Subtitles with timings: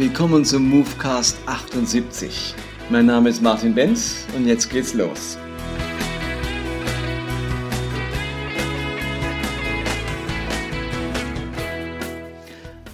[0.00, 2.54] Willkommen zum Movecast 78.
[2.88, 5.36] Mein Name ist Martin Benz und jetzt geht's los.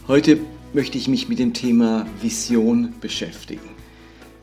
[0.09, 0.41] Heute
[0.73, 3.71] möchte ich mich mit dem Thema Vision beschäftigen.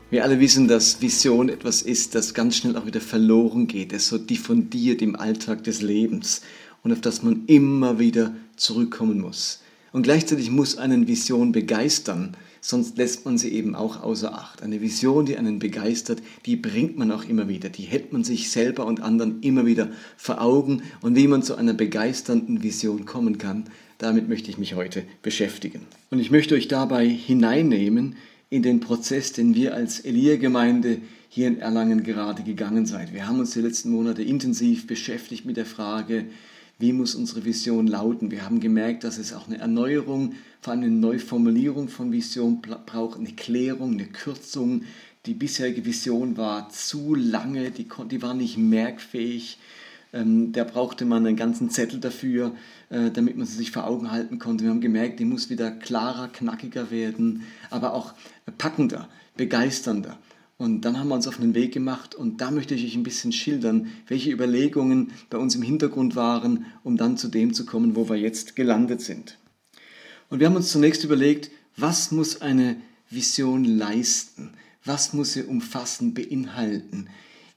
[0.08, 3.92] Wir alle wissen, dass Vision etwas ist, das ganz schnell auch wieder verloren geht.
[3.92, 6.40] Es so diffundiert im Alltag des Lebens
[6.82, 9.60] und auf das man immer wieder zurückkommen muss.
[9.92, 14.62] Und gleichzeitig muss einen Vision begeistern, sonst lässt man sie eben auch außer Acht.
[14.62, 18.50] Eine Vision, die einen begeistert, die bringt man auch immer wieder, die hält man sich
[18.50, 20.82] selber und anderen immer wieder vor Augen.
[21.02, 23.64] Und wie man zu einer begeisternden Vision kommen kann,
[23.98, 25.82] damit möchte ich mich heute beschäftigen.
[26.10, 28.16] Und ich möchte euch dabei hineinnehmen
[28.48, 33.12] in den Prozess, den wir als Elia-Gemeinde hier in Erlangen gerade gegangen sind.
[33.12, 36.24] Wir haben uns die letzten Monate intensiv beschäftigt mit der Frage,
[36.78, 38.30] wie muss unsere Vision lauten.
[38.30, 43.18] Wir haben gemerkt, dass es auch eine Erneuerung, vor allem eine Neuformulierung von Vision braucht,
[43.18, 44.82] eine Klärung, eine Kürzung.
[45.26, 49.58] Die bisherige Vision war zu lange, die, die war nicht merkfähig.
[50.12, 52.54] Ähm, da brauchte man einen ganzen Zettel dafür,
[52.90, 54.64] äh, damit man sie sich vor Augen halten konnte.
[54.64, 58.14] Wir haben gemerkt, die muss wieder klarer, knackiger werden, aber auch
[58.58, 60.18] packender, begeisternder.
[60.64, 63.02] Und dann haben wir uns auf einen Weg gemacht und da möchte ich euch ein
[63.02, 67.96] bisschen schildern, welche Überlegungen bei uns im Hintergrund waren, um dann zu dem zu kommen,
[67.96, 69.36] wo wir jetzt gelandet sind.
[70.30, 72.76] Und wir haben uns zunächst überlegt, was muss eine
[73.10, 74.54] Vision leisten?
[74.86, 77.08] Was muss sie umfassen, beinhalten?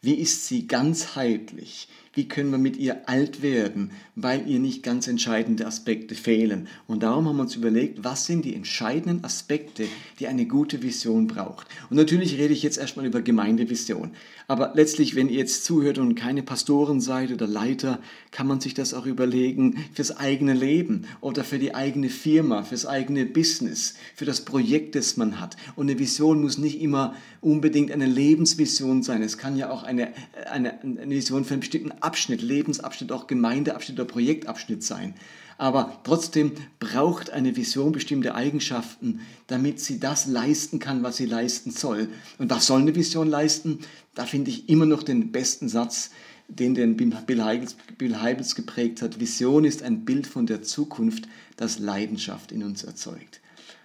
[0.02, 1.88] Wie ist sie ganzheitlich?
[2.18, 6.68] Wie können wir mit ihr alt werden, weil ihr nicht ganz entscheidende Aspekte fehlen?
[6.88, 9.86] Und darum haben wir uns überlegt, was sind die entscheidenden Aspekte,
[10.20, 11.68] die eine gute Vision braucht?
[11.92, 14.14] Und natürlich rede ich jetzt erstmal über Gemeindevision.
[14.48, 18.00] Aber letztlich, wenn ihr jetzt zuhört und keine Pastoren seid oder Leiter,
[18.32, 22.88] kann man sich das auch überlegen fürs eigene Leben oder für die eigene Firma, fürs
[22.88, 25.56] eigene Business, für das Projekt, das man hat.
[25.76, 29.22] Und eine Vision muss nicht immer unbedingt eine Lebensvision sein.
[29.22, 30.14] Es kann ja auch eine,
[30.50, 35.14] eine, eine Vision für einen bestimmten Abschnitt, Lebensabschnitt, auch Gemeindeabschnitt oder Projektabschnitt sein.
[35.58, 41.72] Aber trotzdem braucht eine Vision bestimmte Eigenschaften, damit sie das leisten kann, was sie leisten
[41.72, 42.08] soll.
[42.38, 43.80] Und was soll eine Vision leisten?
[44.16, 46.12] Da finde ich immer noch den besten Satz,
[46.48, 49.20] den den Bill Heibels, Bill Heibels geprägt hat.
[49.20, 53.42] Vision ist ein Bild von der Zukunft, das Leidenschaft in uns erzeugt.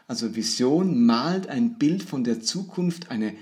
[0.06, 3.34] Also Vision malt ein Bild von der Zukunft, eine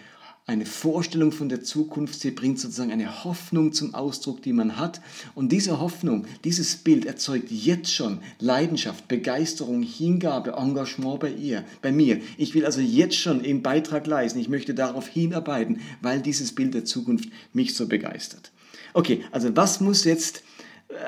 [0.47, 5.01] eine Vorstellung von der Zukunft, sie bringt sozusagen eine Hoffnung zum Ausdruck, die man hat.
[5.35, 11.93] Und diese Hoffnung, dieses Bild erzeugt jetzt schon Leidenschaft, Begeisterung, Hingabe, Engagement bei ihr, bei
[11.93, 12.21] mir.
[12.37, 14.41] Ich will also jetzt schon einen Beitrag leisten.
[14.41, 18.51] Ich möchte darauf hinarbeiten, weil dieses Bild der Zukunft mich so begeistert.
[18.93, 20.43] Okay, also was muss jetzt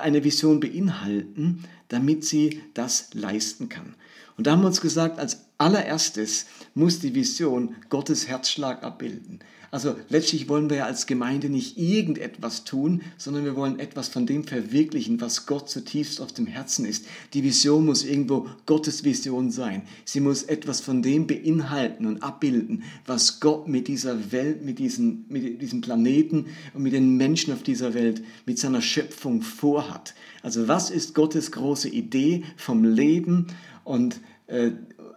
[0.00, 3.94] eine Vision beinhalten, damit sie das leisten kann?
[4.36, 9.40] Und da haben wir uns gesagt, als allererstes muss die Vision Gottes Herzschlag abbilden.
[9.72, 14.26] Also letztlich wollen wir ja als Gemeinde nicht irgendetwas tun, sondern wir wollen etwas von
[14.26, 17.06] dem verwirklichen, was Gott zutiefst auf dem Herzen ist.
[17.32, 19.80] Die Vision muss irgendwo Gottes Vision sein.
[20.04, 25.24] Sie muss etwas von dem beinhalten und abbilden, was Gott mit dieser Welt, mit, diesen,
[25.30, 30.14] mit diesem Planeten und mit den Menschen auf dieser Welt, mit seiner Schöpfung vorhat.
[30.42, 33.46] Also was ist Gottes große Idee vom Leben
[33.84, 34.72] und äh,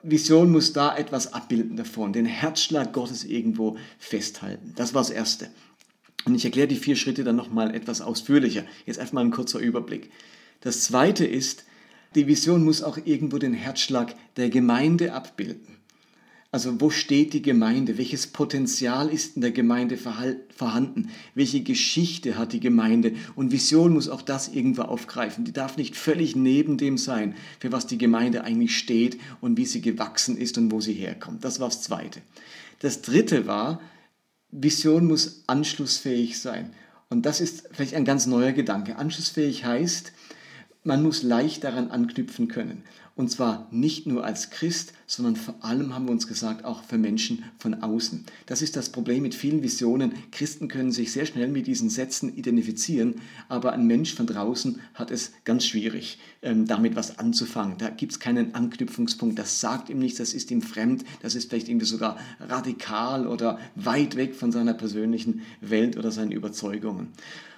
[0.07, 4.73] Vision muss da etwas abbilden davon, den Herzschlag Gottes irgendwo festhalten.
[4.75, 5.49] Das war das Erste.
[6.25, 8.63] Und ich erkläre die vier Schritte dann nochmal etwas ausführlicher.
[8.85, 10.11] Jetzt erstmal ein kurzer Überblick.
[10.61, 11.65] Das Zweite ist,
[12.13, 15.77] die Vision muss auch irgendwo den Herzschlag der Gemeinde abbilden.
[16.55, 17.97] Also wo steht die Gemeinde?
[17.97, 21.09] Welches Potenzial ist in der Gemeinde vorhanden?
[21.33, 23.11] Welche Geschichte hat die Gemeinde?
[23.35, 25.43] Und Vision muss auch das irgendwo aufgreifen.
[25.43, 29.65] Die darf nicht völlig neben dem sein, für was die Gemeinde eigentlich steht und wie
[29.65, 31.43] sie gewachsen ist und wo sie herkommt.
[31.43, 32.21] Das war das Zweite.
[32.79, 33.81] Das Dritte war,
[34.49, 36.69] Vision muss anschlussfähig sein.
[37.09, 38.95] Und das ist vielleicht ein ganz neuer Gedanke.
[38.95, 40.13] Anschlussfähig heißt,
[40.85, 42.83] man muss leicht daran anknüpfen können.
[43.15, 46.97] Und zwar nicht nur als Christ, sondern vor allem haben wir uns gesagt, auch für
[46.97, 48.25] Menschen von außen.
[48.45, 50.11] Das ist das Problem mit vielen Visionen.
[50.31, 55.11] Christen können sich sehr schnell mit diesen Sätzen identifizieren, aber ein Mensch von draußen hat
[55.11, 57.77] es ganz schwierig, ähm, damit was anzufangen.
[57.77, 59.39] Da gibt es keinen Anknüpfungspunkt.
[59.39, 63.59] Das sagt ihm nichts, das ist ihm fremd, das ist vielleicht irgendwie sogar radikal oder
[63.75, 67.13] weit weg von seiner persönlichen Welt oder seinen Überzeugungen.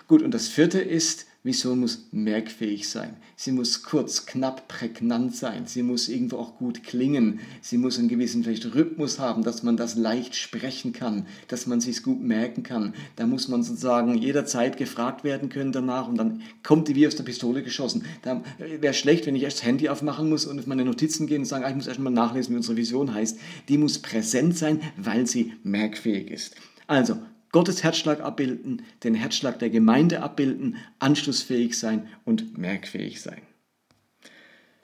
[0.07, 3.15] Gut, und das vierte ist, Vision muss merkfähig sein.
[3.35, 5.65] Sie muss kurz, knapp, prägnant sein.
[5.65, 7.39] Sie muss irgendwo auch gut klingen.
[7.61, 11.79] Sie muss einen gewissen vielleicht Rhythmus haben, dass man das leicht sprechen kann, dass man
[11.81, 12.93] sich gut merken kann.
[13.15, 17.15] Da muss man sozusagen jederzeit gefragt werden können danach und dann kommt die wie aus
[17.15, 18.05] der Pistole geschossen.
[18.23, 21.39] Da wäre schlecht, wenn ich erst das Handy aufmachen muss und auf meine Notizen gehen
[21.39, 23.39] und sagen, ah, ich muss erst mal nachlesen, wie unsere Vision heißt.
[23.69, 26.55] Die muss präsent sein, weil sie merkfähig ist.
[26.87, 27.17] Also,
[27.57, 33.41] Gottes Herzschlag abbilden, den Herzschlag der Gemeinde abbilden, anschlussfähig sein und merkfähig sein.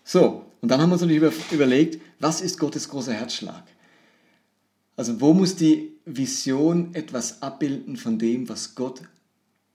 [0.03, 3.61] So, und dann haben wir uns natürlich überlegt, was ist Gottes großer Herzschlag?
[4.95, 9.01] Also wo muss die Vision etwas abbilden von dem, was Gott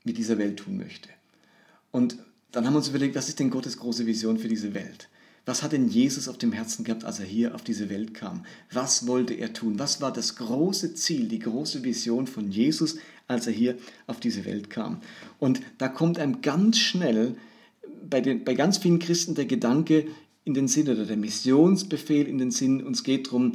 [0.03, 1.09] mit dieser Welt tun möchte?
[1.93, 2.19] Und
[2.51, 5.09] dann haben wir uns überlegt, was ist denn Gottes große Vision für diese Welt?
[5.49, 8.45] Was hat denn Jesus auf dem Herzen gehabt, als er hier auf diese Welt kam?
[8.71, 9.79] Was wollte er tun?
[9.79, 12.99] Was war das große Ziel, die große Vision von Jesus,
[13.29, 15.01] als er hier auf diese Welt kam?
[15.39, 17.35] Und da kommt einem ganz schnell
[18.11, 20.09] bei, den, bei ganz vielen Christen der Gedanke,
[20.45, 22.83] in den Sinn oder der Missionsbefehl in den Sinn.
[22.83, 23.53] Uns geht darum,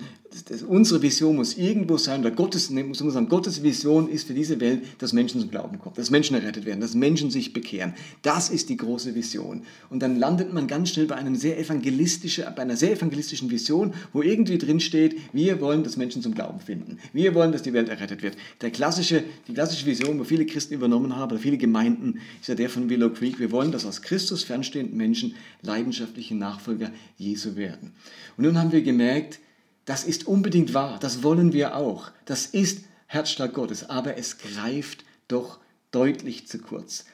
[0.67, 4.59] unsere Vision muss irgendwo sein, oder Gottes, muss man sagen, Gottes Vision ist für diese
[4.59, 7.93] Welt, dass Menschen zum Glauben kommen, dass Menschen errettet werden, dass Menschen sich bekehren.
[8.21, 9.63] Das ist die große Vision.
[9.89, 13.93] Und dann landet man ganz schnell bei, einer sehr evangelistischen, bei einer sehr evangelistischen Vision,
[14.11, 16.97] wo irgendwie drin steht, wir wollen, dass Menschen zum Glauben finden.
[17.13, 18.35] Wir wollen, dass die Welt errettet wird.
[18.61, 22.55] Der klassische, die klassische Vision, wo viele Christen übernommen haben, oder viele Gemeinden, ist ja
[22.55, 23.39] der von Willow Creek.
[23.39, 27.91] Wir wollen, dass aus Christus fernstehenden Menschen leidenschaftliche Nachfolger Jesu werden.
[28.37, 29.39] Und nun haben wir gemerkt,
[29.85, 32.11] das ist unbedingt wahr, das wollen wir auch.
[32.25, 35.59] Das ist Herzschlag Gottes, aber es greift doch
[35.91, 37.05] deutlich zu kurz.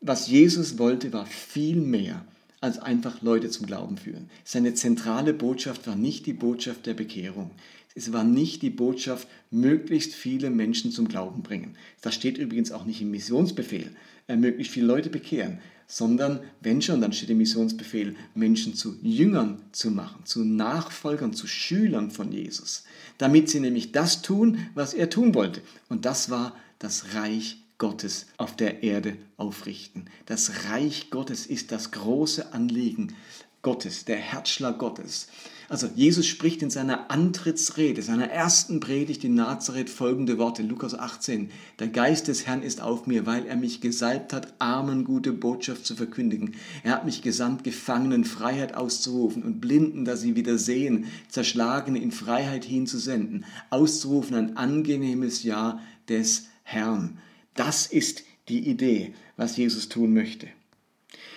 [0.00, 2.24] Was Jesus wollte, war viel mehr
[2.60, 4.30] als einfach Leute zum Glauben führen.
[4.44, 7.50] Seine zentrale Botschaft war nicht die Botschaft der Bekehrung.
[7.94, 11.76] Es war nicht die Botschaft, möglichst viele Menschen zum Glauben bringen.
[12.00, 13.90] Das steht übrigens auch nicht im Missionsbefehl,
[14.28, 19.60] äh, möglichst viele Leute bekehren, sondern wenn schon, dann steht im Missionsbefehl, Menschen zu Jüngern
[19.72, 22.84] zu machen, zu Nachfolgern, zu Schülern von Jesus,
[23.18, 25.60] damit sie nämlich das tun, was er tun wollte.
[25.90, 30.06] Und das war das Reich Gottes auf der Erde aufrichten.
[30.26, 33.14] Das Reich Gottes ist das große Anliegen
[33.62, 35.28] Gottes, der Herzschlag Gottes.
[35.68, 41.50] Also Jesus spricht in seiner Antrittsrede, seiner ersten Predigt in Nazareth folgende Worte, Lukas 18.
[41.78, 45.86] Der Geist des Herrn ist auf mir, weil er mich gesalbt hat, Armen gute Botschaft
[45.86, 46.56] zu verkündigen.
[46.82, 52.12] Er hat mich gesandt, Gefangenen Freiheit auszurufen und Blinden, dass sie wieder sehen, Zerschlagene in
[52.12, 57.16] Freiheit hinzusenden, auszurufen ein angenehmes Jahr des Herrn.
[57.54, 60.48] Das ist die Idee, was Jesus tun möchte.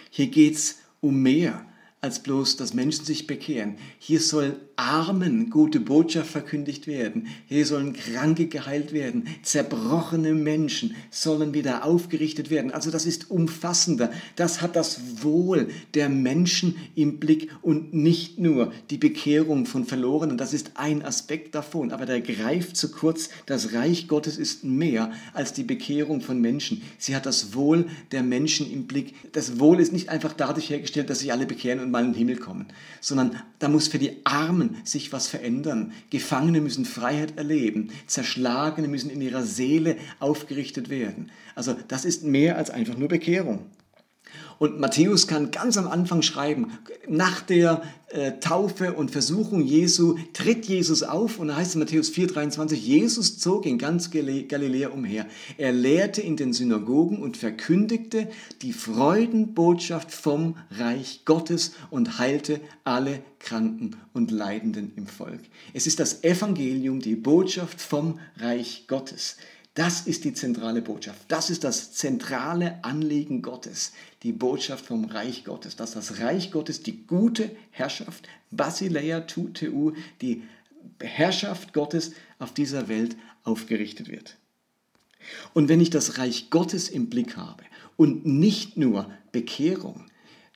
[0.10, 1.66] Hier geht es um mehr
[2.06, 3.78] als bloß, dass Menschen sich bekehren.
[4.00, 7.28] Hier soll Armen gute Botschaft verkündigt werden.
[7.48, 9.28] Hier sollen Kranke geheilt werden.
[9.42, 12.72] Zerbrochene Menschen sollen wieder aufgerichtet werden.
[12.72, 14.12] Also das ist umfassender.
[14.36, 20.38] Das hat das Wohl der Menschen im Blick und nicht nur die Bekehrung von Verlorenen.
[20.38, 21.92] Das ist ein Aspekt davon.
[21.92, 23.30] Aber der greift zu kurz.
[23.46, 26.82] Das Reich Gottes ist mehr als die Bekehrung von Menschen.
[26.98, 29.16] Sie hat das Wohl der Menschen im Blick.
[29.32, 32.18] Das Wohl ist nicht einfach dadurch hergestellt, dass sich alle bekehren und mal in den
[32.18, 32.66] Himmel kommen,
[33.02, 35.92] sondern da muss für die Armen sich was verändern.
[36.10, 41.32] Gefangene müssen Freiheit erleben, Zerschlagene müssen in ihrer Seele aufgerichtet werden.
[41.56, 43.66] Also das ist mehr als einfach nur Bekehrung.
[44.60, 46.72] Und Matthäus kann ganz am Anfang schreiben,
[47.08, 51.80] nach der äh, Taufe und Versuchung Jesu tritt Jesus auf und da heißt es in
[51.80, 55.26] Matthäus 4,23, Jesus zog in ganz Galiläa umher.
[55.58, 58.30] Er lehrte in den Synagogen und verkündigte
[58.62, 65.42] die Freudenbotschaft vom Reich Gottes und heilte alle Kranken und Leidenden im Volk.
[65.74, 69.38] Es ist das Evangelium, die Botschaft vom Reich Gottes.
[69.76, 71.26] Das ist die zentrale Botschaft.
[71.28, 73.92] Das ist das zentrale Anliegen Gottes.
[74.24, 75.76] Die Botschaft vom Reich Gottes.
[75.76, 79.92] Dass das Reich Gottes, die gute Herrschaft, Basileia Tuteu,
[80.22, 80.44] die
[81.02, 84.38] Herrschaft Gottes auf dieser Welt aufgerichtet wird.
[85.54, 87.64] Und wenn ich das Reich Gottes im Blick habe
[87.98, 90.06] und nicht nur Bekehrung,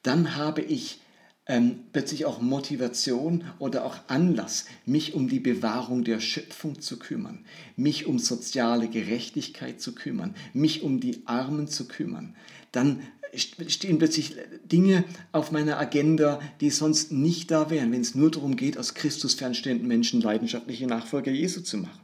[0.01, 1.01] dann habe ich
[1.49, 7.43] ähm, plötzlich auch Motivation oder auch Anlass, mich um die Bewahrung der Schöpfung zu kümmern,
[7.75, 12.35] mich um soziale Gerechtigkeit zu kümmern, mich um die Armen zu kümmern.
[12.71, 13.01] Dann
[13.33, 14.35] stehen plötzlich
[14.71, 18.93] Dinge auf meiner Agenda, die sonst nicht da wären, wenn es nur darum geht, aus
[18.93, 21.99] Christus fernstehenden Menschen leidenschaftliche Nachfolger Jesu zu machen.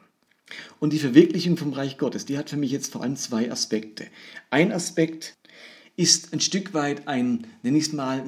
[0.80, 4.08] Und die Verwirklichung vom Reich Gottes, die hat für mich jetzt vor allem zwei Aspekte.
[4.50, 5.36] Ein Aspekt
[5.98, 8.24] ist ein Stück weit ein, nenne ich es mal,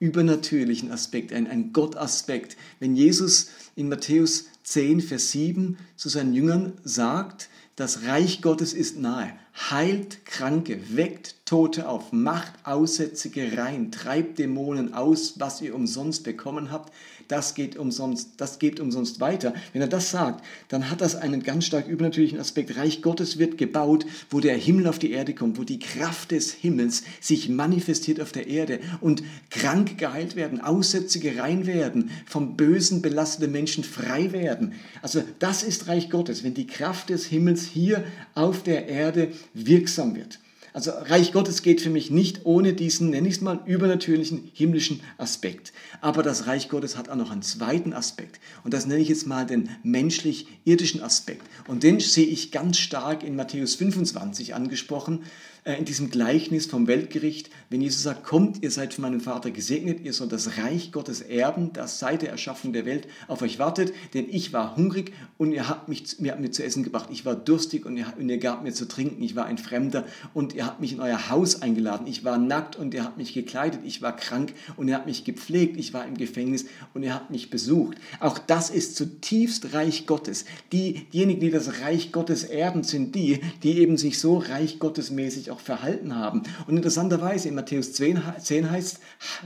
[0.00, 2.56] übernatürlichen Aspekt, ein, ein Gottaspekt.
[2.80, 8.98] Wenn Jesus in Matthäus 10, Vers 7 zu seinen Jüngern sagt, das Reich Gottes ist
[8.98, 9.32] nahe.
[9.70, 16.70] Heilt Kranke, weckt Tote auf, macht Aussätzige rein, treibt Dämonen aus, was ihr umsonst bekommen
[16.70, 16.92] habt,
[17.30, 19.54] das geht umsonst, das geht umsonst weiter.
[19.72, 22.76] Wenn er das sagt, dann hat das einen ganz stark übernatürlichen Aspekt.
[22.76, 26.52] Reich Gottes wird gebaut, wo der Himmel auf die Erde kommt, wo die Kraft des
[26.52, 33.02] Himmels sich manifestiert auf der Erde und krank geheilt werden, Aussätzige rein werden, vom Bösen
[33.02, 34.74] belastete Menschen frei werden.
[35.02, 40.16] Also das ist Reich Gottes, wenn die Kraft des Himmels hier auf der Erde wirksam
[40.16, 40.40] wird.
[40.72, 45.00] Also Reich Gottes geht für mich nicht ohne diesen, nenne ich es mal, übernatürlichen himmlischen
[45.18, 45.72] Aspekt.
[46.00, 48.40] Aber das Reich Gottes hat auch noch einen zweiten Aspekt.
[48.62, 51.42] Und das nenne ich jetzt mal den menschlich-irdischen Aspekt.
[51.66, 55.24] Und den sehe ich ganz stark in Matthäus 25 angesprochen.
[55.64, 59.50] Äh, in diesem Gleichnis vom Weltgericht, wenn Jesus sagt, kommt, ihr seid von meinem Vater
[59.50, 63.58] gesegnet, ihr sollt das Reich Gottes erben, das seit der Erschaffung der Welt auf euch
[63.58, 67.10] wartet, denn ich war hungrig und ihr habt mich, mir, habt mir zu essen gebracht,
[67.12, 70.06] ich war durstig und ihr, und ihr gabt mir zu trinken, ich war ein Fremder
[70.32, 73.34] und ihr habt mich in euer Haus eingeladen, ich war nackt und ihr habt mich
[73.34, 76.64] gekleidet, ich war krank und ihr habt mich gepflegt, ich war im Gefängnis
[76.94, 77.98] und ihr habt mich besucht.
[78.18, 80.46] Auch das ist zutiefst Reich Gottes.
[80.72, 85.49] Die, diejenigen, die das Reich Gottes erben, sind die, die eben sich so Reich Gottesmäßig
[85.50, 86.42] auch verhalten haben.
[86.66, 89.00] Und interessanterweise in Matthäus 10, 10 heißt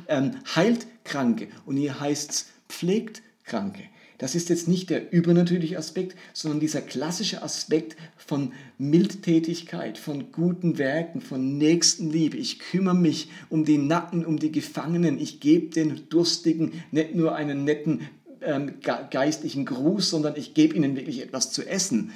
[0.09, 3.83] ähm, heilt Kranke und hier heißt es pflegt Kranke.
[4.19, 10.79] Das ist jetzt nicht der übernatürliche Aspekt, sondern dieser klassische Aspekt von Mildtätigkeit, von guten
[10.79, 12.37] Werken, von Nächstenliebe.
[12.37, 15.19] Ich kümmere mich um die Nacken, um die Gefangenen.
[15.19, 18.03] Ich gebe den Durstigen nicht nur einen netten
[18.41, 18.75] ähm,
[19.11, 22.13] geistlichen Gruß, sondern ich gebe ihnen wirklich etwas zu essen.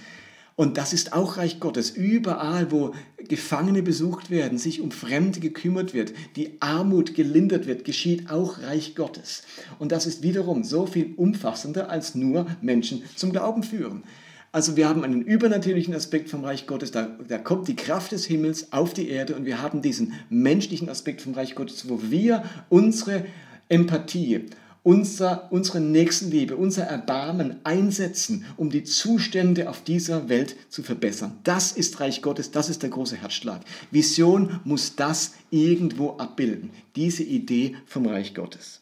[0.55, 1.91] Und das ist auch Reich Gottes.
[1.91, 2.95] Überall, wo
[3.29, 8.95] Gefangene besucht werden, sich um Fremde gekümmert wird, die Armut gelindert wird, geschieht auch Reich
[8.95, 9.43] Gottes.
[9.79, 14.05] Und das ist wiederum so viel umfassender als nur Menschen zum Glauben führen.
[14.51, 18.25] Also wir haben einen übernatürlichen Aspekt vom Reich Gottes, da, da kommt die Kraft des
[18.25, 22.45] Himmels auf die Erde und wir haben diesen menschlichen Aspekt vom Reich Gottes, wo wir
[22.71, 23.27] unsere
[23.69, 24.47] Empathie,
[24.89, 31.37] unser, unsere Nächstenliebe, unser Erbarmen einsetzen, um die Zustände auf dieser Welt zu verbessern.
[31.45, 33.61] Das ist Reich Gottes, das ist der große Herzschlag.
[33.91, 38.81] Vision muss das irgendwo abbilden, diese Idee vom Reich Gottes.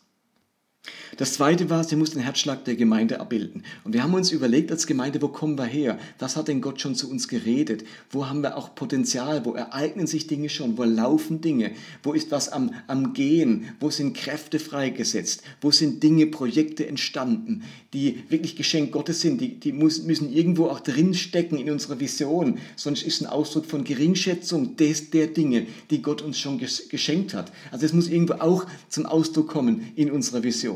[1.16, 3.62] Das zweite war, sie muss den Herzschlag der Gemeinde abbilden.
[3.84, 5.98] Und wir haben uns überlegt als Gemeinde, wo kommen wir her?
[6.18, 7.84] Was hat denn Gott schon zu uns geredet?
[8.10, 9.46] Wo haben wir auch Potenzial?
[9.46, 10.76] Wo ereignen sich Dinge schon?
[10.76, 11.70] Wo laufen Dinge?
[12.02, 13.68] Wo ist was am, am Gehen?
[13.80, 15.42] Wo sind Kräfte freigesetzt?
[15.62, 17.62] Wo sind Dinge, Projekte entstanden,
[17.94, 19.40] die wirklich Geschenk Gottes sind?
[19.40, 22.58] Die, die muss, müssen irgendwo auch drinstecken in unserer Vision.
[22.76, 27.50] Sonst ist ein Ausdruck von Geringschätzung des, der Dinge, die Gott uns schon geschenkt hat.
[27.70, 30.75] Also es muss irgendwo auch zum Ausdruck kommen in unserer Vision.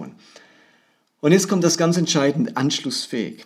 [1.21, 3.45] Und jetzt kommt das ganz entscheidende, anschlussfähig.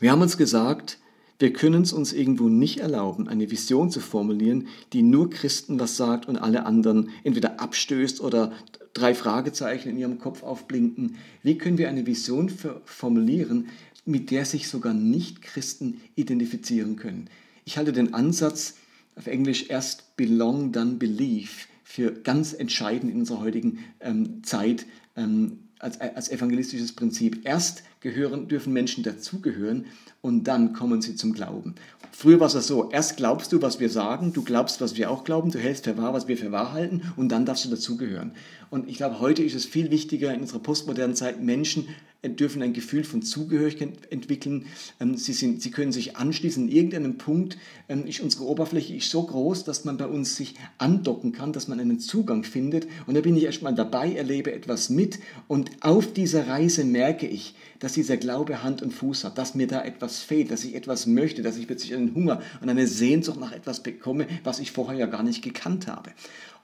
[0.00, 0.98] Wir haben uns gesagt,
[1.40, 5.96] wir können es uns irgendwo nicht erlauben, eine Vision zu formulieren, die nur Christen was
[5.96, 8.52] sagt und alle anderen entweder abstößt oder
[8.92, 11.16] drei Fragezeichen in ihrem Kopf aufblinken.
[11.42, 12.50] Wie können wir eine Vision
[12.84, 13.68] formulieren,
[14.04, 17.30] mit der sich sogar Nicht-Christen identifizieren können?
[17.64, 18.74] Ich halte den Ansatz
[19.14, 24.84] auf Englisch erst belong, dann believe für ganz entscheidend in unserer heutigen ähm, Zeit.
[25.16, 27.46] Ähm, als, als evangelistisches Prinzip.
[27.46, 29.86] Erst gehören, dürfen Menschen dazugehören
[30.28, 31.74] und dann kommen sie zum Glauben.
[32.12, 35.24] Früher war es so, erst glaubst du, was wir sagen, du glaubst, was wir auch
[35.24, 38.32] glauben, du hältst für wahr, was wir für wahr halten und dann darfst du dazugehören.
[38.70, 41.88] Und ich glaube, heute ist es viel wichtiger in unserer postmodernen Zeit, Menschen
[42.24, 44.66] dürfen ein Gefühl von Zugehörigkeit entwickeln.
[44.98, 46.68] Ähm, sie, sind, sie können sich anschließen.
[46.68, 47.56] In irgendeinem Punkt
[47.88, 51.68] ähm, ist unsere Oberfläche ist so groß, dass man bei uns sich andocken kann, dass
[51.68, 52.88] man einen Zugang findet.
[53.06, 55.20] Und da bin ich erstmal dabei, erlebe etwas mit.
[55.46, 59.68] Und auf dieser Reise merke ich, dass dieser Glaube Hand und Fuß hat, dass mir
[59.68, 63.40] da etwas fehlt, dass ich etwas möchte, dass ich plötzlich einen Hunger und eine Sehnsucht
[63.40, 66.10] nach etwas bekomme, was ich vorher ja gar nicht gekannt habe.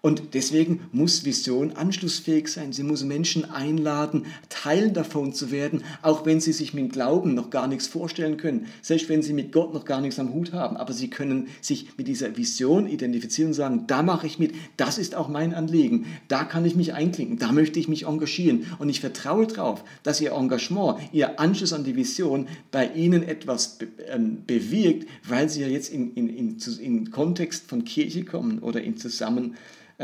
[0.05, 2.75] Und deswegen muss Vision anschlussfähig sein.
[2.75, 7.49] Sie muss Menschen einladen, Teil davon zu werden, auch wenn sie sich mit Glauben noch
[7.49, 10.77] gar nichts vorstellen können, selbst wenn sie mit Gott noch gar nichts am Hut haben.
[10.77, 14.99] Aber sie können sich mit dieser Vision identifizieren und sagen, da mache ich mit, das
[14.99, 18.67] ist auch mein Anliegen, da kann ich mich einklinken, da möchte ich mich engagieren.
[18.79, 23.79] Und ich vertraue darauf, dass ihr Engagement, ihr Anschluss an die Vision bei ihnen etwas
[23.79, 28.59] be ähm, bewirkt, weil sie ja jetzt in, in, in, in Kontext von Kirche kommen
[28.59, 29.55] oder in Zusammenhang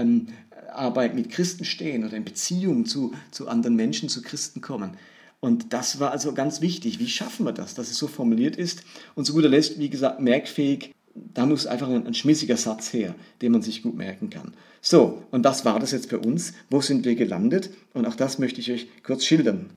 [0.00, 0.28] ähm,
[0.72, 4.92] Arbeit mit Christen stehen oder in Beziehung zu, zu anderen Menschen, zu Christen kommen.
[5.40, 6.98] Und das war also ganz wichtig.
[6.98, 8.82] Wie schaffen wir das, dass es so formuliert ist?
[9.14, 13.14] Und zu guter Letzt, wie gesagt, merkfähig, da muss einfach ein, ein schmissiger Satz her,
[13.42, 14.54] den man sich gut merken kann.
[14.80, 16.52] So, und das war das jetzt für uns.
[16.68, 17.70] Wo sind wir gelandet?
[17.94, 19.70] Und auch das möchte ich euch kurz schildern.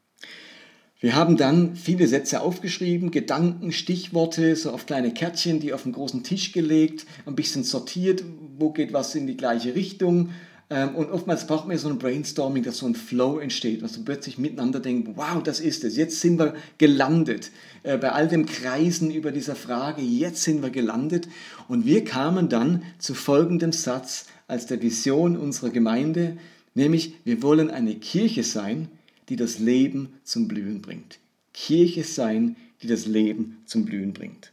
[1.04, 5.92] Wir haben dann viele Sätze aufgeschrieben, Gedanken, Stichworte, so auf kleine Kärtchen, die auf einen
[5.92, 8.24] großen Tisch gelegt, ein bisschen sortiert,
[8.58, 10.30] wo geht was in die gleiche Richtung.
[10.70, 14.06] Ähm, und oftmals braucht man so ein Brainstorming, dass so ein Flow entsteht, dass man
[14.06, 17.52] plötzlich miteinander denkt, wow, das ist es, jetzt sind wir gelandet.
[17.84, 21.28] Äh, bei all dem Kreisen über dieser Frage, jetzt sind wir gelandet.
[21.68, 26.38] Und wir kamen dann zu folgendem Satz als der Vision unserer Gemeinde,
[26.76, 28.88] nämlich wir wollen eine Kirche sein,
[29.30, 31.20] die das Leben zum Blühen bringt.
[31.54, 34.52] Kirche sein, die das Leben zum Blühen bringt.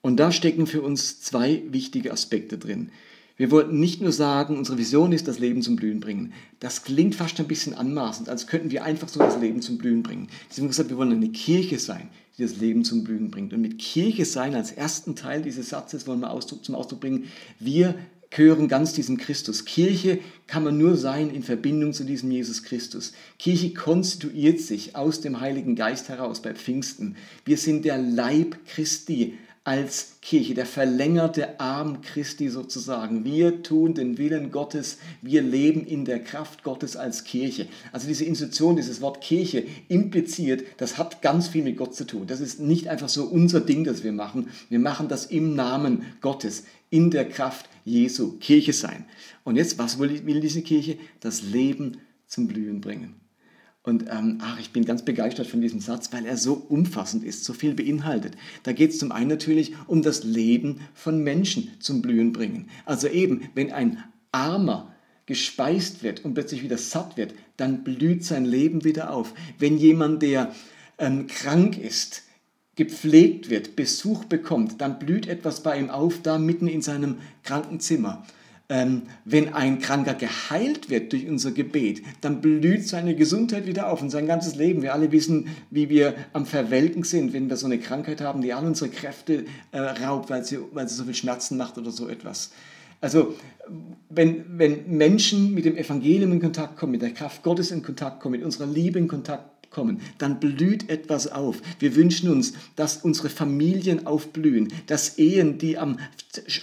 [0.00, 2.90] Und da stecken für uns zwei wichtige Aspekte drin.
[3.36, 6.32] Wir wollten nicht nur sagen, unsere Vision ist, das Leben zum Blühen bringen.
[6.58, 10.02] Das klingt fast ein bisschen anmaßend, als könnten wir einfach so das Leben zum Blühen
[10.02, 10.28] bringen.
[10.48, 13.52] Sie haben gesagt, wir wollen eine Kirche sein, die das Leben zum Blühen bringt.
[13.52, 17.26] Und mit Kirche sein als ersten Teil dieses Satzes wollen wir zum Ausdruck bringen,
[17.60, 17.94] wir
[18.30, 19.64] gehören ganz diesem Christus.
[19.64, 23.12] Kirche kann man nur sein in Verbindung zu diesem Jesus Christus.
[23.38, 27.16] Kirche konstituiert sich aus dem Heiligen Geist heraus bei Pfingsten.
[27.44, 33.26] Wir sind der Leib Christi als Kirche, der verlängerte Arm Christi sozusagen.
[33.26, 37.68] Wir tun den Willen Gottes, wir leben in der Kraft Gottes als Kirche.
[37.92, 42.26] Also diese Institution, dieses Wort Kirche impliziert, das hat ganz viel mit Gott zu tun.
[42.26, 44.48] Das ist nicht einfach so unser Ding, das wir machen.
[44.70, 49.04] Wir machen das im Namen Gottes, in der Kraft Jesu, Kirche sein.
[49.44, 50.96] Und jetzt, was will diese Kirche?
[51.20, 53.16] Das Leben zum Blühen bringen.
[53.88, 57.44] Und ähm, ach, ich bin ganz begeistert von diesem Satz, weil er so umfassend ist,
[57.44, 58.34] so viel beinhaltet.
[58.64, 62.68] Da geht es zum einen natürlich um das Leben von Menschen zum Blühen bringen.
[62.84, 68.44] Also eben, wenn ein Armer gespeist wird und plötzlich wieder satt wird, dann blüht sein
[68.44, 69.32] Leben wieder auf.
[69.58, 70.54] Wenn jemand, der
[70.98, 72.24] ähm, krank ist,
[72.76, 78.26] gepflegt wird, Besuch bekommt, dann blüht etwas bei ihm auf, da mitten in seinem Krankenzimmer
[78.68, 84.02] ähm, wenn ein Kranker geheilt wird durch unser Gebet, dann blüht seine Gesundheit wieder auf
[84.02, 84.82] und sein ganzes Leben.
[84.82, 88.52] Wir alle wissen, wie wir am Verwelken sind, wenn wir so eine Krankheit haben, die
[88.52, 92.08] all unsere Kräfte äh, raubt, weil sie, weil sie so viel Schmerzen macht oder so
[92.08, 92.50] etwas.
[93.00, 93.36] Also
[94.10, 98.20] wenn, wenn Menschen mit dem Evangelium in Kontakt kommen, mit der Kraft Gottes in Kontakt
[98.20, 101.60] kommen, mit unserer Liebe in Kontakt kommen, dann blüht etwas auf.
[101.78, 105.98] Wir wünschen uns, dass unsere Familien aufblühen, dass Ehen, die am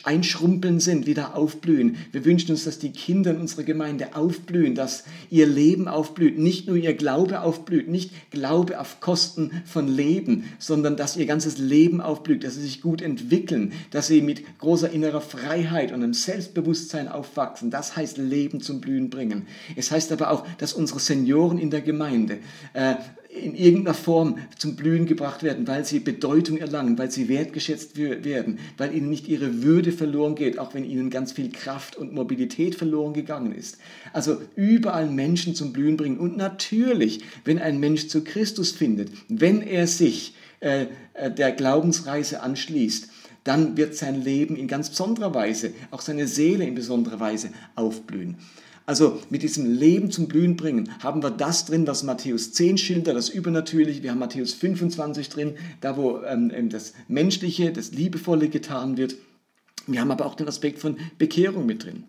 [0.03, 1.97] Einschrumpeln sind, wieder aufblühen.
[2.11, 6.67] Wir wünschen uns, dass die Kinder in unserer Gemeinde aufblühen, dass ihr Leben aufblüht, nicht
[6.67, 11.99] nur ihr Glaube aufblüht, nicht Glaube auf Kosten von Leben, sondern dass ihr ganzes Leben
[11.99, 17.07] aufblüht, dass sie sich gut entwickeln, dass sie mit großer innerer Freiheit und einem Selbstbewusstsein
[17.07, 17.71] aufwachsen.
[17.71, 19.47] Das heißt Leben zum Blühen bringen.
[19.75, 22.37] Es heißt aber auch, dass unsere Senioren in der Gemeinde
[22.73, 22.94] äh,
[23.35, 28.59] in irgendeiner Form zum Blühen gebracht werden, weil sie Bedeutung erlangen, weil sie wertgeschätzt werden,
[28.77, 32.75] weil ihnen nicht ihre Würde verloren geht, auch wenn ihnen ganz viel Kraft und Mobilität
[32.75, 33.77] verloren gegangen ist.
[34.13, 36.17] Also überall Menschen zum Blühen bringen.
[36.17, 42.41] Und natürlich, wenn ein Mensch zu Christus findet, wenn er sich äh, äh der Glaubensreise
[42.41, 43.09] anschließt,
[43.43, 48.37] dann wird sein Leben in ganz besonderer Weise, auch seine Seele in besonderer Weise aufblühen.
[48.85, 53.15] Also mit diesem Leben zum Blühen bringen haben wir das drin, was Matthäus 10 schildert,
[53.15, 54.03] das Übernatürliche.
[54.03, 59.15] Wir haben Matthäus 25 drin, da wo ähm, das Menschliche, das Liebevolle getan wird.
[59.87, 62.03] Wir haben aber auch den Aspekt von Bekehrung mit drin.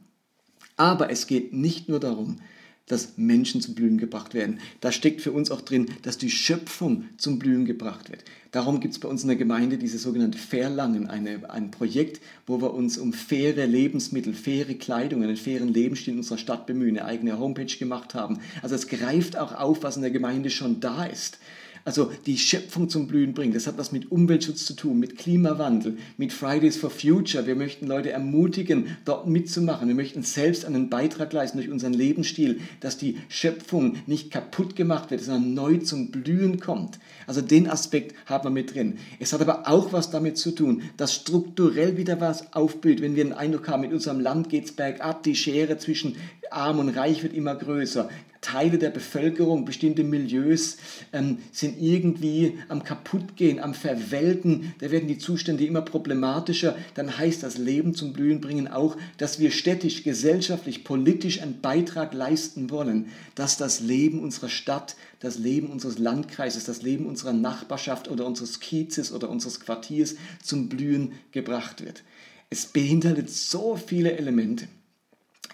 [0.77, 2.41] Aber es geht nicht nur darum,
[2.87, 4.61] dass Menschen zum Blühen gebracht werden.
[4.81, 8.23] Da steckt für uns auch drin, dass die Schöpfung zum Blühen gebracht wird.
[8.53, 12.61] Darum gibt es bei uns in der Gemeinde diese sogenannte Fairlangen, eine, ein Projekt, wo
[12.61, 17.07] wir uns um faire Lebensmittel, faire Kleidung, einen fairen Lebensstil in unserer Stadt bemühen, eine
[17.07, 18.39] eigene Homepage gemacht haben.
[18.63, 21.39] Also es greift auch auf, was in der Gemeinde schon da ist
[21.87, 23.55] also die Schöpfung zum Blühen bringt.
[23.55, 27.47] Das hat was mit Umweltschutz zu tun, mit Klimawandel, mit Fridays for Future.
[27.47, 29.87] Wir möchten Leute ermutigen, dort mitzumachen.
[29.87, 35.13] Wir möchten selbst einen Beitrag leisten durch unseren Lebensstil, dass die Schöpfung nicht kaputt gemacht
[35.13, 36.99] wird, sondern neu zum Blühen kommt.
[37.29, 38.99] Also den Aspekt haben wir mit drin.
[39.21, 43.01] Es hat aber auch was damit zu tun, dass strukturell wieder was aufblüht.
[43.01, 46.17] Wenn wir den Eindruck haben, in unserem Land geht es bergab, die Schere zwischen
[46.53, 48.09] arm und reich wird immer größer.
[48.47, 50.77] Teile der Bevölkerung, bestimmte Milieus
[51.13, 54.73] ähm, sind irgendwie am kaputtgehen, am verwelten.
[54.79, 56.77] Da werden die Zustände immer problematischer.
[56.95, 62.15] Dann heißt das Leben zum Blühen bringen auch, dass wir städtisch, gesellschaftlich, politisch einen Beitrag
[62.15, 68.09] leisten wollen, dass das Leben unserer Stadt, das Leben unseres Landkreises, das Leben unserer Nachbarschaft
[68.09, 72.05] oder unseres Kiezes oder unseres Quartiers zum Blühen gebracht wird.
[72.49, 74.69] Es beinhaltet so viele Elemente.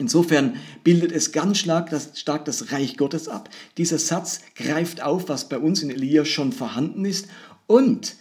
[0.02, 3.48] Insofern bildet es ganz stark das, stark das Reich Gottes ab.
[3.78, 7.28] Dieser Satz greift auf, was bei uns in Elia schon vorhanden ist
[7.68, 8.16] und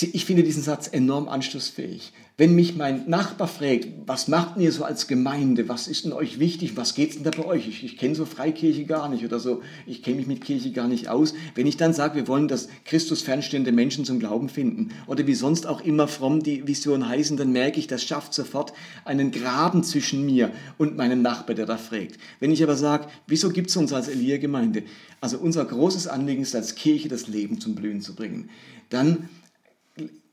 [0.00, 2.12] ich finde diesen Satz enorm anschlussfähig.
[2.38, 6.38] Wenn mich mein Nachbar fragt, was macht ihr so als Gemeinde, was ist denn euch
[6.38, 7.68] wichtig, was geht denn da bei euch?
[7.68, 10.88] Ich, ich kenne so Freikirche gar nicht oder so, ich kenne mich mit Kirche gar
[10.88, 11.34] nicht aus.
[11.54, 15.34] Wenn ich dann sage, wir wollen, dass Christus fernstehende Menschen zum Glauben finden oder wie
[15.34, 18.72] sonst auch immer fromm die Vision heißen, dann merke ich, das schafft sofort
[19.04, 22.16] einen Graben zwischen mir und meinem Nachbar, der da fragt.
[22.40, 24.84] Wenn ich aber sage, wieso gibt es uns als Elia-Gemeinde?
[25.20, 28.48] Also unser großes Anliegen ist als Kirche das Leben zum Blühen zu bringen.
[28.88, 29.28] Dann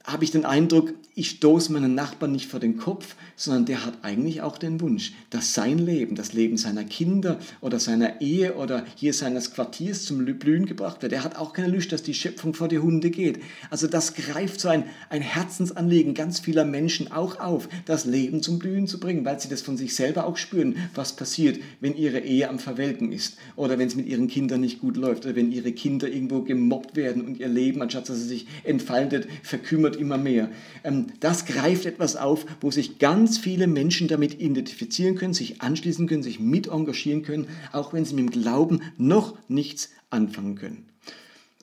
[0.06, 3.96] habe ich den Eindruck, ich stoße meinen Nachbarn nicht vor den Kopf, sondern der hat
[4.04, 8.86] eigentlich auch den Wunsch, dass sein Leben, das Leben seiner Kinder oder seiner Ehe oder
[8.96, 11.12] hier seines Quartiers zum Blühen gebracht wird.
[11.12, 13.42] Er hat auch keine Lust, dass die Schöpfung vor die Hunde geht.
[13.70, 18.58] Also das greift so ein, ein Herzensanliegen ganz vieler Menschen auch auf, das Leben zum
[18.58, 22.20] Blühen zu bringen, weil sie das von sich selber auch spüren, was passiert, wenn ihre
[22.20, 25.52] Ehe am Verwelken ist oder wenn es mit ihren Kindern nicht gut läuft oder wenn
[25.52, 30.18] ihre Kinder irgendwo gemobbt werden und ihr Leben, anstatt dass es sich entfaltet, verkümmert immer
[30.18, 30.50] mehr.
[30.84, 36.08] Ähm, das greift etwas auf, wo sich ganz viele Menschen damit identifizieren können, sich anschließen
[36.08, 40.86] können, sich mit engagieren können, auch wenn sie mit dem Glauben noch nichts anfangen können.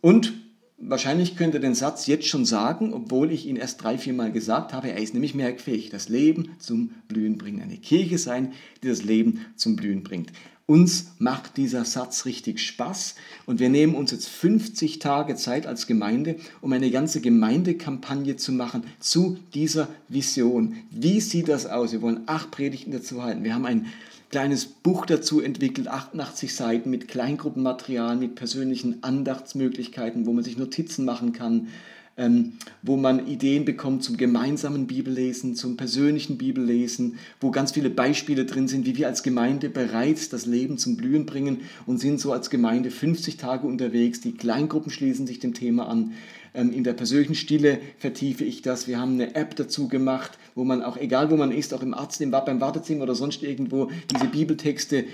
[0.00, 0.34] Und
[0.78, 4.32] wahrscheinlich könnt ihr den Satz jetzt schon sagen, obwohl ich ihn erst drei, vier Mal
[4.32, 7.62] gesagt habe, er ist nämlich merkfähig, das Leben zum Blühen bringen.
[7.62, 10.32] Eine Kirche sein, die das Leben zum Blühen bringt.
[10.68, 13.14] Uns macht dieser Satz richtig Spaß
[13.46, 18.50] und wir nehmen uns jetzt 50 Tage Zeit als Gemeinde, um eine ganze Gemeindekampagne zu
[18.50, 20.74] machen zu dieser Vision.
[20.90, 21.92] Wie sieht das aus?
[21.92, 23.44] Wir wollen acht Predigten dazu halten.
[23.44, 23.86] Wir haben ein
[24.30, 31.04] kleines Buch dazu entwickelt, 88 Seiten mit Kleingruppenmaterial, mit persönlichen Andachtsmöglichkeiten, wo man sich Notizen
[31.04, 31.68] machen kann,
[32.16, 38.46] ähm, wo man Ideen bekommt zum gemeinsamen Bibellesen, zum persönlichen Bibellesen, wo ganz viele Beispiele
[38.46, 42.32] drin sind, wie wir als Gemeinde bereits das Leben zum Blühen bringen und sind so
[42.32, 44.20] als Gemeinde 50 Tage unterwegs.
[44.20, 46.12] Die Kleingruppen schließen sich dem Thema an.
[46.56, 48.88] Ähm, in der persönlichen Stille vertiefe ich das.
[48.88, 51.92] Wir haben eine App dazu gemacht, wo man auch, egal wo man ist, auch im
[51.92, 55.04] Arzt, im, beim Wartezimmer oder sonst irgendwo, diese Bibeltexte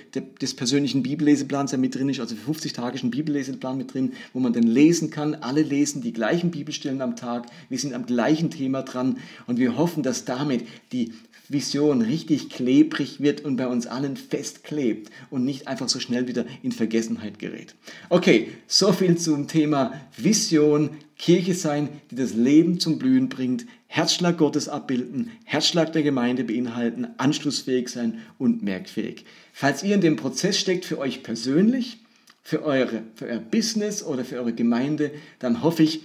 [0.41, 3.93] des persönlichen Bibelleseplans ja mit drin ist, also für 50 Tage ist ein Bibelleseplan mit
[3.93, 5.35] drin, wo man dann lesen kann.
[5.35, 7.47] Alle lesen die gleichen Bibelstellen am Tag.
[7.69, 11.13] Wir sind am gleichen Thema dran und wir hoffen, dass damit die
[11.49, 16.47] Vision richtig klebrig wird und bei uns allen festklebt und nicht einfach so schnell wieder
[16.63, 17.75] in Vergessenheit gerät.
[18.09, 20.91] Okay, so viel zum Thema Vision,
[21.23, 27.07] Kirche sein, die das Leben zum Blühen bringt, Herzschlag Gottes abbilden, Herzschlag der Gemeinde beinhalten,
[27.17, 29.25] anschlussfähig sein und merkfähig.
[29.53, 31.99] Falls ihr in dem Prozess steckt für euch persönlich,
[32.43, 36.01] für, eure, für euer Business oder für eure Gemeinde, dann hoffe ich,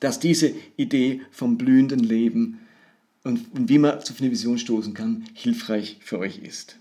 [0.00, 2.60] dass diese Idee vom blühenden Leben
[3.24, 6.78] und, und wie man zu einer Vision stoßen kann, hilfreich für euch ist.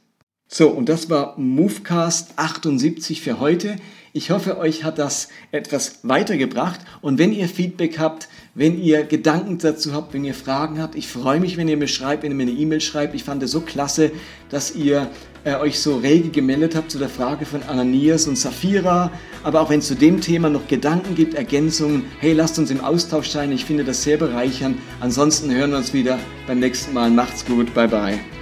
[0.52, 3.76] So, und das war Movecast 78 für heute.
[4.14, 6.80] Ich hoffe, euch hat das etwas weitergebracht.
[7.02, 11.08] Und wenn ihr Feedback habt, wenn ihr Gedanken dazu habt, wenn ihr Fragen habt, ich
[11.08, 13.14] freue mich, wenn ihr mir schreibt, wenn ihr mir eine E-Mail schreibt.
[13.14, 14.12] Ich fand es so klasse,
[14.50, 15.12] dass ihr
[15.44, 19.12] äh, euch so rege gemeldet habt zu der Frage von Ananias und Sapphira.
[19.44, 22.84] Aber auch wenn es zu dem Thema noch Gedanken gibt, Ergänzungen, hey, lasst uns im
[22.84, 23.52] Austausch sein.
[23.52, 24.80] Ich finde das sehr bereichernd.
[25.00, 27.12] Ansonsten hören wir uns wieder beim nächsten Mal.
[27.12, 27.72] Macht's gut.
[27.76, 28.39] Bye bye.